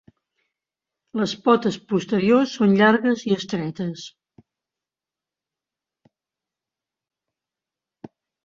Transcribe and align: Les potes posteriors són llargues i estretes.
Les 1.19 1.35
potes 1.47 1.77
posteriors 1.93 2.55
són 2.61 2.73
llargues 2.79 3.25
i 3.31 3.37
estretes. 3.37 4.07